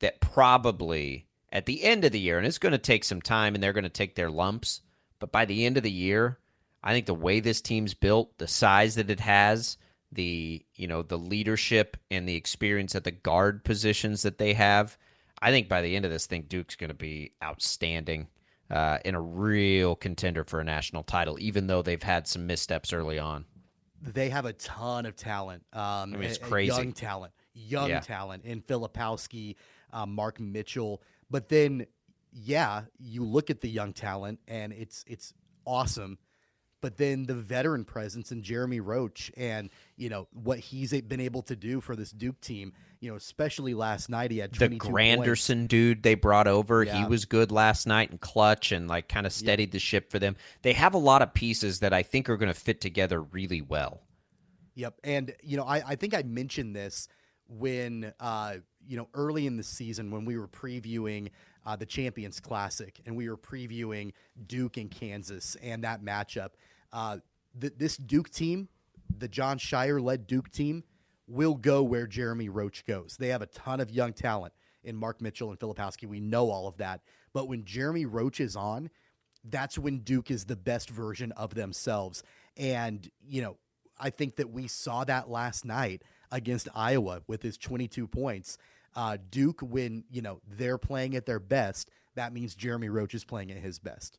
[0.00, 3.54] that probably at the end of the year, and it's going to take some time
[3.54, 4.82] and they're going to take their lumps,
[5.18, 6.38] but by the end of the year,
[6.86, 9.76] I think the way this team's built, the size that it has,
[10.12, 14.96] the you know the leadership and the experience at the guard positions that they have,
[15.42, 18.28] I think by the end of this thing, Duke's going to be outstanding
[18.70, 22.92] uh, and a real contender for a national title, even though they've had some missteps
[22.92, 23.44] early on
[24.02, 25.64] they have a ton of talent.
[25.72, 26.74] Um, I mean, it's crazy.
[26.74, 28.00] Young talent, young yeah.
[28.00, 29.56] talent in Filipowski,
[29.92, 31.02] um, Mark Mitchell.
[31.30, 31.86] But then,
[32.32, 35.32] yeah, you look at the young talent and it's it's
[35.64, 36.18] awesome.
[36.86, 41.42] But then the veteran presence in Jeremy Roach and you know what he's been able
[41.42, 45.56] to do for this Duke team you know, especially last night, he had the Granderson
[45.56, 45.68] points.
[45.68, 46.84] dude they brought over.
[46.84, 46.98] Yeah.
[46.98, 50.18] He was good last night and clutch and like kind of steadied the ship for
[50.20, 50.36] them.
[50.62, 53.62] They have a lot of pieces that I think are going to fit together really
[53.62, 54.00] well.
[54.76, 57.08] Yep, and you know, I, I think I mentioned this
[57.48, 58.54] when uh,
[58.86, 61.30] you know early in the season when we were previewing
[61.66, 64.12] uh, the Champions Classic and we were previewing
[64.46, 66.50] Duke and Kansas and that matchup.
[66.92, 67.18] Uh,
[67.60, 68.68] th- this Duke team,
[69.18, 70.84] the Jon Scheyer led Duke team
[71.28, 73.16] will go where Jeremy Roach goes.
[73.18, 74.52] They have a ton of young talent
[74.84, 76.06] in Mark Mitchell and Filipowski.
[76.06, 77.00] We know all of that.
[77.32, 78.90] But when Jeremy Roach is on,
[79.44, 82.22] that's when Duke is the best version of themselves.
[82.56, 83.56] And, you know,
[83.98, 88.58] I think that we saw that last night against Iowa with his 22 points.
[88.94, 93.24] Uh, Duke, when, you know, they're playing at their best, that means Jeremy Roach is
[93.24, 94.18] playing at his best.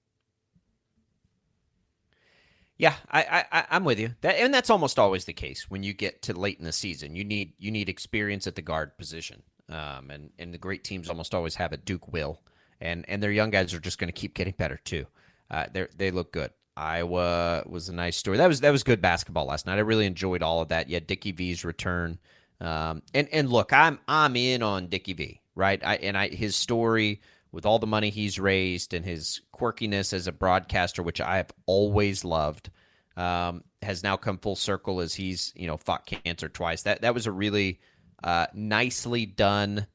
[2.77, 4.13] Yeah, I, I I'm with you.
[4.21, 7.15] That and that's almost always the case when you get to late in the season.
[7.15, 9.41] You need you need experience at the guard position.
[9.69, 11.85] Um, and and the great teams almost always have it.
[11.85, 12.41] Duke will,
[12.79, 15.07] and and their young guys are just going to keep getting better too.
[15.49, 16.51] Uh, they they look good.
[16.75, 18.37] Iowa was a nice story.
[18.37, 19.77] That was that was good basketball last night.
[19.77, 20.89] I really enjoyed all of that.
[20.89, 22.19] Yeah, Dickie V's return.
[22.61, 25.83] Um, and and look, I'm I'm in on Dickie V, right?
[25.83, 27.21] I and I his story
[27.57, 31.51] with all the money he's raised and his quirkiness as a broadcaster, which I have
[31.65, 32.69] always loved,
[33.15, 36.83] um, has now come full circle as he's you know fought cancer twice.
[36.83, 37.79] That that was a really
[38.23, 39.87] uh, nicely done,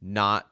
[0.00, 0.46] not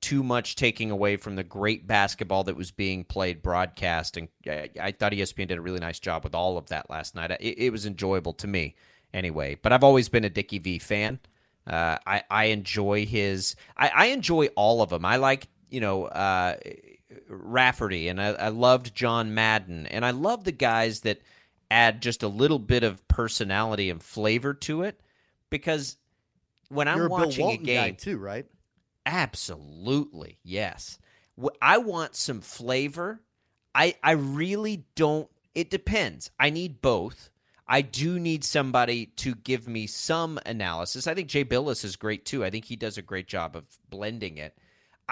[0.00, 4.16] too much taking away from the great basketball that was being played broadcast.
[4.16, 7.16] And I, I thought ESPN did a really nice job with all of that last
[7.16, 7.32] night.
[7.40, 8.76] It, it was enjoyable to me
[9.12, 9.56] anyway.
[9.60, 11.18] But I've always been a Dickie V fan.
[11.66, 13.56] Uh, I, I enjoy his.
[13.76, 15.04] I, I enjoy all of them.
[15.04, 16.56] I like you know uh,
[17.28, 21.20] Raftery, and I, I loved John Madden, and I love the guys that
[21.70, 25.00] add just a little bit of personality and flavor to it.
[25.50, 25.96] Because
[26.68, 28.46] when I'm You're a watching a game, too, right?
[29.06, 30.98] Absolutely, yes.
[31.60, 33.20] I want some flavor.
[33.74, 35.28] I I really don't.
[35.54, 36.30] It depends.
[36.38, 37.30] I need both.
[37.66, 41.06] I do need somebody to give me some analysis.
[41.06, 42.44] I think Jay Bilas is great too.
[42.44, 44.58] I think he does a great job of blending it.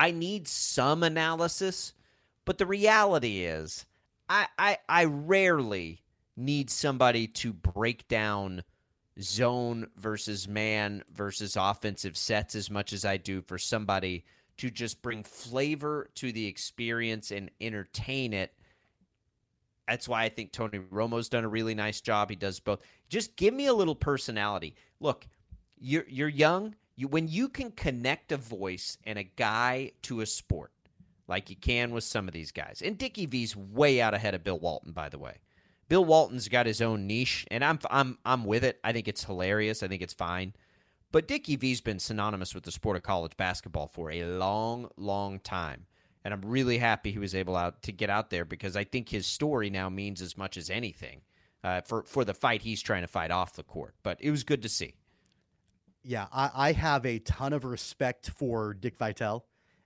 [0.00, 1.92] I need some analysis,
[2.46, 3.84] but the reality is,
[4.30, 6.02] I I, I rarely
[6.38, 8.64] need somebody to break down
[9.20, 14.24] zone versus man versus offensive sets as much as I do for somebody
[14.56, 18.54] to just bring flavor to the experience and entertain it.
[19.86, 22.30] That's why I think Tony Romo's done a really nice job.
[22.30, 22.80] He does both.
[23.10, 24.76] Just give me a little personality.
[24.98, 25.26] Look,
[25.78, 26.74] you're you're young.
[27.00, 30.70] You when you can connect a voice and a guy to a sport,
[31.28, 32.82] like you can with some of these guys.
[32.84, 35.38] And Dickie V's way out ahead of Bill Walton, by the way.
[35.88, 38.78] Bill Walton's got his own niche, and I'm I'm I'm with it.
[38.84, 39.82] I think it's hilarious.
[39.82, 40.52] I think it's fine.
[41.10, 45.40] But Dickie V's been synonymous with the sport of college basketball for a long, long
[45.40, 45.86] time.
[46.22, 49.08] And I'm really happy he was able out to get out there because I think
[49.08, 51.22] his story now means as much as anything
[51.64, 53.94] uh, for for the fight he's trying to fight off the court.
[54.02, 54.96] But it was good to see.
[56.02, 59.44] Yeah, I, I have a ton of respect for Dick Vitale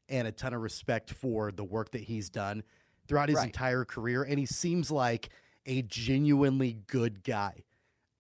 [0.08, 2.62] and a ton of respect for the work that he's done
[3.08, 3.46] throughout his Right.
[3.46, 4.22] entire career.
[4.22, 5.30] And he seems like
[5.66, 7.64] a genuinely good guy.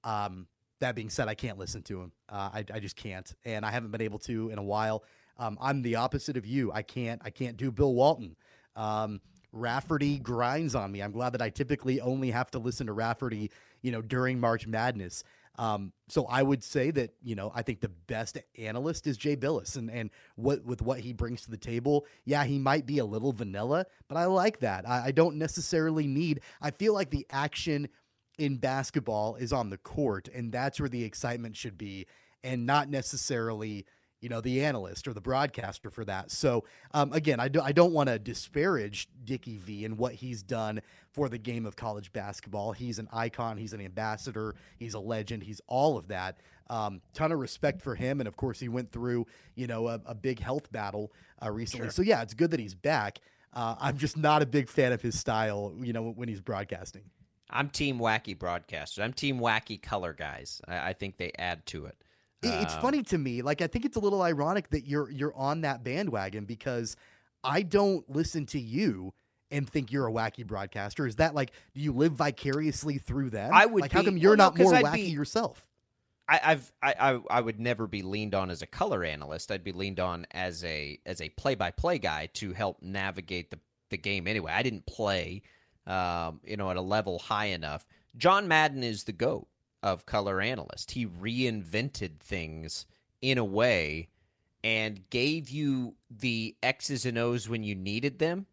[0.02, 0.48] Um,
[0.80, 2.12] that being said, I can't listen to him.
[2.28, 5.04] Uh, I, I just can't, and I haven't been able to in a while.
[5.38, 6.72] Um, I'm the opposite of you.
[6.72, 7.20] I can't.
[7.24, 8.36] I can't do Bill Walton.
[8.76, 9.20] Um,
[9.52, 11.00] Raftery grinds on me.
[11.00, 13.50] I'm glad that I typically only have to listen to Raftery,
[13.82, 15.22] you know, during March Madness.
[15.56, 19.36] Um, so I would say that you know I think the best analyst is Jay
[19.36, 22.06] Bilas, and and what with what he brings to the table.
[22.24, 24.88] Yeah, he might be a little vanilla, but I like that.
[24.88, 26.40] I, I don't necessarily need.
[26.60, 27.88] I feel like the action
[28.38, 32.06] in basketball is on the court, and that's where the excitement should be,
[32.42, 33.86] and not necessarily
[34.24, 36.30] you know the analyst or the broadcaster for that.
[36.30, 40.42] So um, again, I, do, I don't want to disparage Dickie V and what he's
[40.42, 40.80] done
[41.12, 42.72] for the game of college basketball.
[42.72, 43.58] He's an icon.
[43.58, 44.54] He's an ambassador.
[44.78, 45.42] He's a legend.
[45.42, 46.38] He's all of that.
[46.70, 50.00] Um, ton of respect for him, and of course, he went through you know a,
[50.06, 51.12] a big health battle
[51.44, 51.90] uh, recently.
[51.90, 53.18] So yeah, it's good that he's back.
[53.52, 57.02] Uh, I'm just not a big fan of his style, you know, when he's broadcasting.
[57.50, 59.00] I'm team wacky broadcasters.
[59.00, 60.62] I'm team wacky color guys.
[60.66, 61.98] I, I think they add to it.
[62.44, 63.42] It- It's Um, funny to me.
[63.42, 66.96] Like I think it's a little ironic that you're you're on that bandwagon because
[67.42, 69.12] I don't listen to you
[69.50, 71.06] and think you're a wacky broadcaster.
[71.06, 73.50] Is that like do you live vicariously through them?
[73.52, 75.66] I would like how come you're well, no, more I'd wacky be- yourself?
[76.26, 79.50] I, I've I, I I would never be leaned on as a color analyst.
[79.52, 83.50] I'd be leaned on as a as a play by play guy to help navigate
[83.50, 83.58] the
[83.90, 84.26] the game.
[84.26, 85.42] Anyway, I didn't play,
[85.86, 87.84] um, you know, at a level high enough.
[88.16, 89.46] John Madden is the goat
[89.84, 90.92] of color analyst.
[90.92, 92.86] He reinvented things
[93.20, 94.08] in a way
[94.64, 98.46] and gave you the X's and O's when you needed them,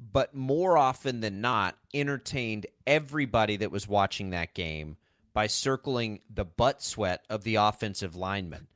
[0.00, 4.96] but more often than not, entertained everybody that was watching that game
[5.32, 8.66] by circling the butt sweat of the offensive lineman.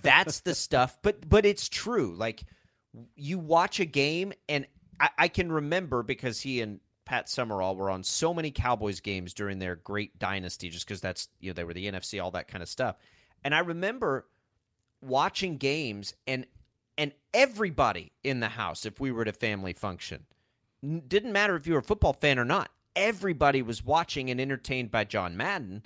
[0.00, 2.14] That's the stuff, but but it's true.
[2.16, 2.44] Like
[3.16, 4.66] you watch a game, and
[5.00, 6.78] I, I can remember because he and
[7.12, 11.28] Pat Summerall were on so many Cowboys games during their great dynasty, just because that's
[11.40, 12.96] you know they were the NFC, all that kind of stuff.
[13.44, 14.26] And I remember
[15.02, 16.46] watching games and
[16.96, 20.24] and everybody in the house, if we were at a family function,
[21.06, 22.70] didn't matter if you were a football fan or not.
[22.96, 25.84] Everybody was watching and entertained by John Madden.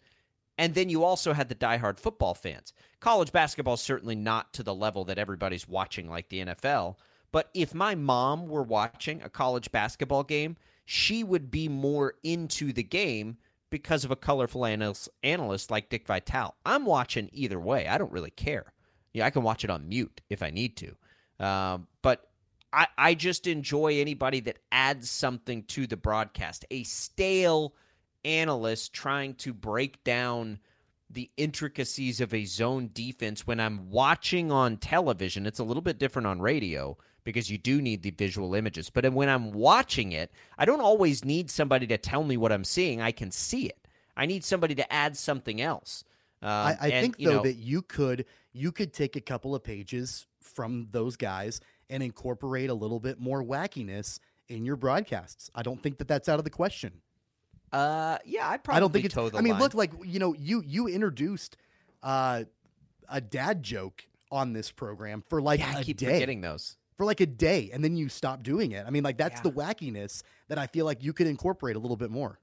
[0.57, 2.73] And then you also had the diehard football fans.
[3.01, 6.99] College basketball certainly not to the level that everybody's watching like the NFL.
[7.33, 10.57] But if my mom were watching a college basketball game,
[10.87, 13.37] she would be more into the game
[13.69, 16.55] because of a colorful analyst, like Dick Vitale.
[16.65, 17.89] I'm watching either way.
[17.89, 18.73] I don't really care.
[19.13, 21.45] Yeah, I can watch it on mute if I need to.
[21.45, 22.29] Um, but
[22.73, 26.65] I, I just enjoy anybody that adds something to the broadcast.
[26.71, 27.75] A stale
[28.25, 30.61] analyst trying to break down
[31.11, 35.47] the intricacies of a zone defense when I'm watching on television.
[35.47, 36.97] It's a little bit different on radio
[37.27, 38.89] because you do need the visual images.
[38.89, 42.63] But when I'm watching it, I don't always need somebody to tell me what I'm
[42.63, 43.03] seeing.
[43.03, 43.89] I can see it.
[44.17, 46.05] I need somebody to add something else.
[46.41, 49.55] Um, I, I and, think though know, that you could you could take a couple
[49.55, 51.61] of pages from those guys
[51.91, 55.51] and incorporate a little bit more wackiness in your broadcasts.
[55.55, 56.93] I don't think that that's out of the question.
[57.73, 59.17] Uh, yeah, I probably I don't think it's.
[59.17, 59.61] I mean, line.
[59.61, 61.57] look, like you know, you you introduced
[62.05, 62.45] uh,
[63.09, 66.77] a dad joke on this program for like yeah, I keep day, forgetting those.
[66.97, 68.87] For like a day, and then you stop doing it.
[68.87, 69.43] I mean, like that's Yeah.
[69.43, 72.41] the wackiness that I feel like you could incorporate a little bit more.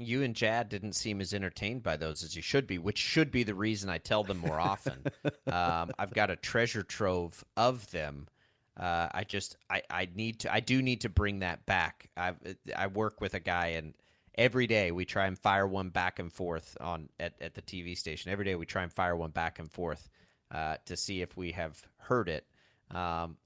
[0.00, 3.32] You and Jad didn't seem as entertained by those as you should be, which should
[3.32, 5.02] be the reason I tell them more often.
[5.48, 8.28] um, I've got a treasure trove of them.
[8.76, 12.10] Uh, I just I, I need to I do need to bring that back.
[12.16, 12.34] I
[12.76, 13.94] I work with a guy and
[14.36, 17.98] every day we try and fire one back and forth on at, at the TV
[17.98, 18.30] station.
[18.30, 20.08] Every day we try and fire one back and forth
[20.52, 22.46] uh, to see if we have heard it.
[22.92, 23.36] Um,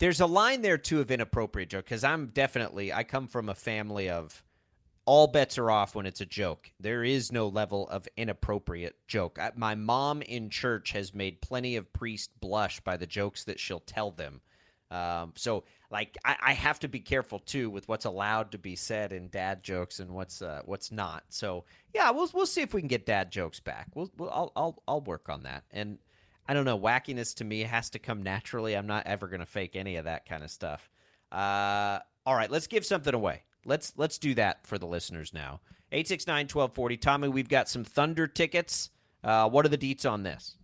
[0.00, 3.54] there's a line there too of inappropriate joke because I'm definitely I come from a
[3.54, 4.42] family of
[5.04, 6.72] all bets are off when it's a joke.
[6.80, 9.38] There is no level of inappropriate joke.
[9.40, 13.60] I, my mom in church has made plenty of priests blush by the jokes that
[13.60, 14.40] she'll tell them.
[14.90, 18.76] Um, so, like, I, I have to be careful too with what's allowed to be
[18.76, 21.24] said in dad jokes and what's uh, what's not.
[21.28, 23.88] So, yeah, we'll we'll see if we can get dad jokes back.
[23.94, 25.64] We'll, we'll I'll I'll I'll work on that.
[25.70, 25.98] And
[26.50, 28.76] I don't know, wackiness to me has to come naturally.
[28.76, 30.90] I'm not ever going to fake any of that kind of stuff.
[31.30, 33.44] Uh, all right, let's give something away.
[33.64, 35.60] Let's let's do that for the listeners now.
[35.92, 37.00] 869-1240.
[37.00, 38.90] Tommy, we've got some Thunder tickets.
[39.22, 40.56] Uh, what are the deets on this?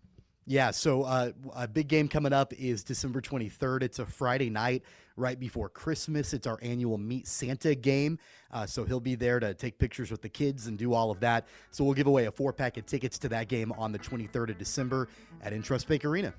[0.44, 3.84] Yeah, so uh, a big game coming up is December 23rd.
[3.84, 4.82] It's a Friday night
[5.16, 6.32] right before Christmas.
[6.32, 8.18] It's our annual Meet Santa game.
[8.50, 11.20] Uh, so he'll be there to take pictures with the kids and do all of
[11.20, 11.46] that.
[11.70, 14.50] So we'll give away a four pack of tickets to that game on the 23rd
[14.50, 15.08] of December
[15.42, 16.32] at Intrust Bank Arena.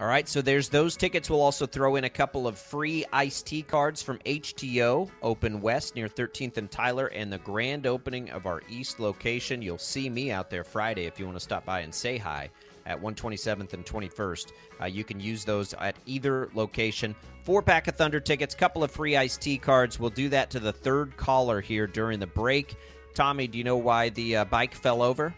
[0.00, 1.30] All right, so there's those tickets.
[1.30, 5.94] We'll also throw in a couple of free iced tea cards from HTeaO Open West
[5.94, 9.62] near 13th and Tyler and the grand opening of our East location.
[9.62, 12.50] You'll see me out there Friday if you want to stop by and say hi
[12.86, 14.52] at 127th and 21st.
[14.80, 17.14] Uh, you can use those at either location.
[17.42, 19.98] Four pack of Thunder tickets, couple of free iced tea cards.
[19.98, 22.76] We'll do that to the third caller here during the break.
[23.14, 25.34] Tommy, do you know why the uh, bike fell over?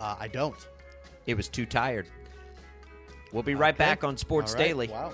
[0.00, 0.56] Uh, I don't.
[1.26, 2.06] It was too tired.
[3.32, 3.78] We'll be right Okay.
[3.84, 4.64] back on Sports right.
[4.66, 4.88] Daily.
[4.88, 5.12] Wow.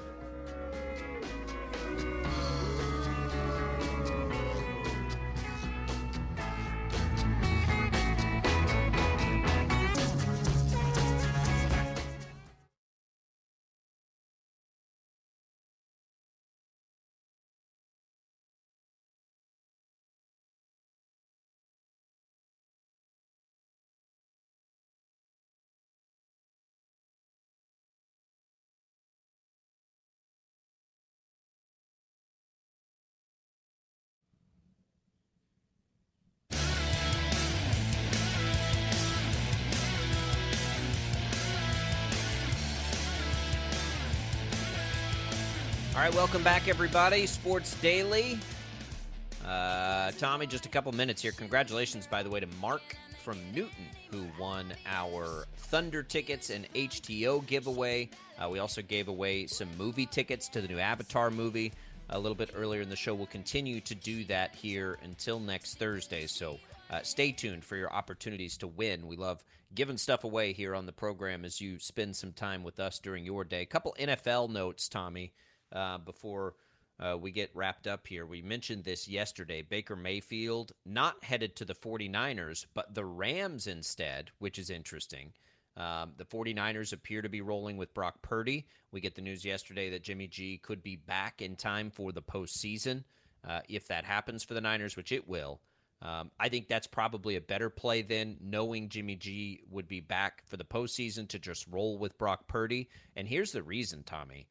[46.28, 47.24] Welcome back, everybody.
[47.24, 48.38] Sports Daily.
[49.46, 51.32] Uh, Tommy, just a couple minutes here.
[51.32, 52.82] Congratulations, by the way, to Mark
[53.24, 58.10] from Newton, who won our Thunder tickets and HTeaO giveaway.
[58.38, 61.72] Uh, we also gave away some movie tickets to the new Avatar movie
[62.10, 63.14] a little bit earlier in the show.
[63.14, 66.26] We'll continue to do that here until next Thursday.
[66.26, 66.58] So
[66.90, 69.06] uh, stay tuned for your opportunities to win.
[69.06, 69.42] We love
[69.74, 73.24] giving stuff away here on the program as you spend some time with us during
[73.24, 73.62] your day.
[73.62, 75.32] A couple NFL notes, Tommy
[75.72, 76.54] uh, before
[77.00, 78.26] uh, we get wrapped up here.
[78.26, 79.62] We mentioned this yesterday.
[79.62, 85.32] Baker Mayfield not headed to the 49ers, but the Rams instead, which is interesting.
[85.76, 88.66] Um, the 49ers appear to be rolling with Brock Purdy.
[88.90, 92.22] We get the news yesterday that Jimmy G could be back in time for the
[92.22, 93.04] postseason.
[93.46, 95.60] Uh, if that happens for the Niners, which it will,
[96.02, 100.42] um, I think that's probably a better play than knowing Jimmy G would be back
[100.46, 102.88] for the postseason to just roll with Brock Purdy.
[103.14, 104.48] And here's the reason, Tommy.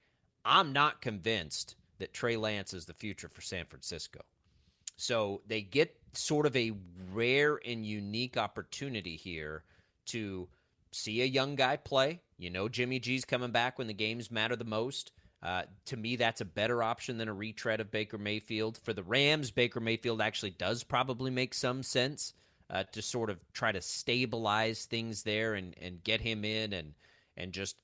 [0.47, 4.21] I'm not convinced that Trey Lance is the future for San Francisco.
[4.95, 6.73] So they get sort of a
[7.11, 9.63] rare and unique opportunity here
[10.07, 10.47] to
[10.91, 12.21] see a young guy play.
[12.37, 15.11] You know, Jimmy G's coming back when the games matter the most.
[15.43, 18.77] Uh, to me, that's a better option than a retread of Baker Mayfield.
[18.77, 22.33] For the Rams, Baker Mayfield actually does probably make some sense
[22.69, 26.93] uh, to sort of try to stabilize things there and, and get him in and
[27.37, 27.77] and just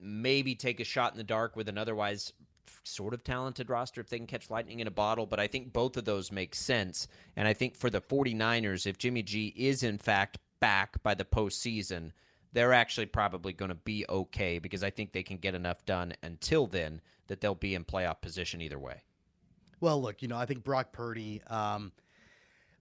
[0.00, 2.32] maybe take a shot in the dark with an otherwise
[2.82, 5.26] sort of talented roster if they can catch lightning in a bottle.
[5.26, 7.08] But I think both of those make sense.
[7.36, 11.24] And I think for the 49ers, if Jimmy G is in fact back by the
[11.24, 12.12] postseason,
[12.52, 16.14] they're actually probably going to be okay because I think they can get enough done
[16.22, 19.02] until then that they'll be in playoff position either way.
[19.80, 21.42] Well, look, you know, I think Brock Purdy.
[21.48, 21.92] Um,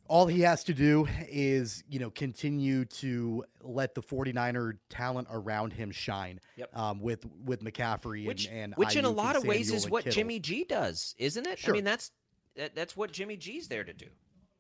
[0.07, 5.73] all he has to do is you know continue to let the 49er talent around
[5.73, 6.77] him shine Yep.
[6.77, 10.03] um, with with McCaffrey which, and, and which in a lot of ways is what
[10.03, 10.15] Kittle.
[10.15, 11.59] Jimmy G does, isn't it?
[11.59, 11.73] Sure.
[11.73, 12.11] I mean, that's
[12.55, 14.07] that, that's what Jimmy G's there to do.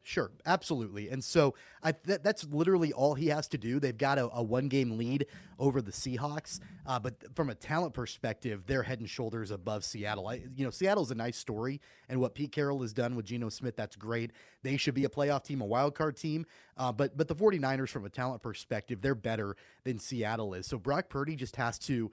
[0.05, 1.07] Sure, absolutely.
[1.09, 3.79] And so I th- that's literally all he has to do.
[3.79, 5.27] They've got a, a one game lead
[5.57, 9.85] over the Seahawks, uh, but th- from a talent perspective, they're head and shoulders above
[9.85, 10.27] Seattle.
[10.27, 11.79] I, you know, Seattle's a nice story,
[12.09, 14.31] and what Pete Carroll has done with Geno Smith, that's great.
[14.61, 16.45] They should be a playoff team, a wild card team.
[16.75, 20.67] Uh, but but the 49ers, from a talent perspective, they're better than Seattle is.
[20.67, 22.11] So Brock Purdy just has to,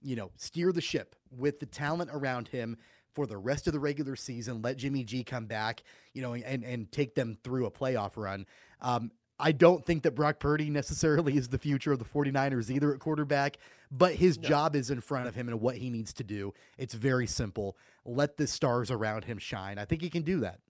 [0.00, 2.76] you know, steer the ship with the talent around him
[3.14, 4.62] for the rest of the regular season.
[4.62, 5.82] Let Jimmy G come back,
[6.12, 8.46] you know, and and take them through a playoff run.
[8.80, 12.94] Um, I don't think that Brock Purdy necessarily is the future of the 49ers either
[12.94, 13.58] at quarterback,
[13.90, 16.54] but his job is in front of him and what he needs to do.
[16.78, 17.76] It's very simple.
[18.04, 19.78] Let the stars around him shine.
[19.78, 20.60] I think he can do that.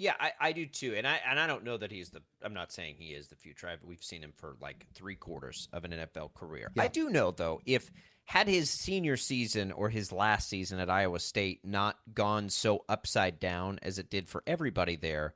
[0.00, 2.22] Yeah, I, I do too, and I and I don't know that he's the.
[2.42, 3.68] I'm not saying he is the future.
[3.68, 6.72] I've, we've seen him for like three quarters of an NFL career.
[6.74, 6.84] Yeah.
[6.84, 7.90] I do know though, if
[8.24, 13.38] had his senior season or his last season at Iowa State not gone so upside
[13.40, 15.34] down as it did for everybody there,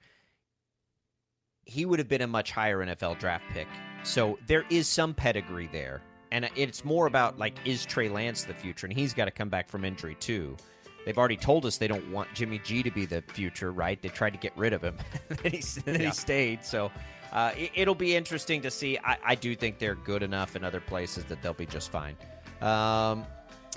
[1.67, 3.69] he would have been a much higher NFL draft pick.
[4.03, 6.01] So there is some pedigree there,
[6.33, 9.51] and it's more about like is Trey Lance the future, and he's got to come
[9.51, 10.57] back from injury too.
[11.05, 14.01] They've already told us they don't want Jimmy G to be the future, right?
[14.01, 14.97] They tried to get rid of him,
[15.31, 15.99] and he, Yeah.
[15.99, 16.65] he stayed.
[16.65, 16.91] So
[17.33, 18.99] uh, it, it'll be interesting to see.
[19.05, 22.17] I, I do think they're good enough in other places that they'll be just fine.
[22.61, 23.25] Um,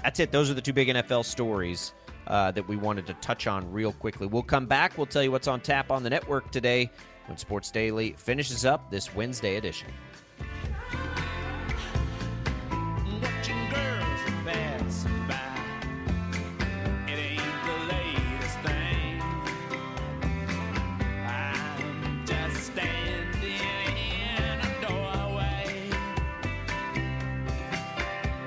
[0.04, 0.32] that's it.
[0.32, 1.94] Those are the two big NFL stories
[2.28, 4.28] uh, that we wanted to touch on real quickly.
[4.28, 4.98] We'll come back.
[4.98, 6.92] We'll tell you what's on tap on the network today
[7.26, 9.90] when Sports Daily finishes up this Wednesday edition.